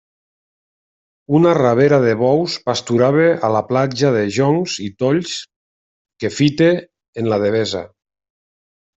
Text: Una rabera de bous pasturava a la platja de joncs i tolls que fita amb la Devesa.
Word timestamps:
Una 1.39 1.49
rabera 1.57 1.97
de 2.05 2.13
bous 2.21 2.55
pasturava 2.69 3.27
a 3.49 3.51
la 3.55 3.61
platja 3.67 4.09
de 4.15 4.23
joncs 4.37 4.77
i 4.85 4.87
tolls 5.03 5.35
que 6.23 6.31
fita 6.39 6.71
amb 6.79 7.31
la 7.35 7.39
Devesa. 7.45 7.83